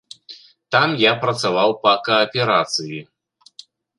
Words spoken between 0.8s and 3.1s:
я працаваў па кааперацыі.